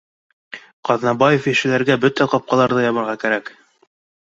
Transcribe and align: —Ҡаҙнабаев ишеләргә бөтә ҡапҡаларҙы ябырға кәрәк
—Ҡаҙнабаев 0.89 1.47
ишеләргә 1.53 2.01
бөтә 2.09 2.31
ҡапҡаларҙы 2.35 2.87
ябырға 2.91 3.19
кәрәк 3.27 3.59